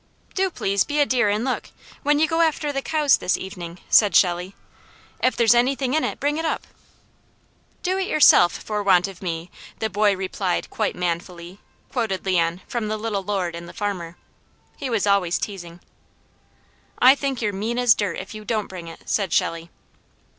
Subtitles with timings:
[0.33, 1.69] "Do please be a dear and look,
[2.01, 4.55] when you go after the cows this evening," said Shelley.
[5.21, 6.65] "If there's anything in it, bring it up."
[7.83, 11.59] "Do it yourself for want of me, The boy replied quite manfully,"
[11.91, 14.17] quoted Leon from "The Little Lord and the Farmer."
[14.75, 15.79] He was always teasing.
[16.97, 19.69] "I think you're mean as dirt if you don t bring it," said Shelley.